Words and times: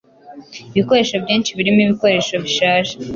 ibikoresho 0.73 1.15
byinshi 1.23 1.51
birimo 1.57 1.79
ibikoresho 1.85 2.33
bishaje 2.43 2.93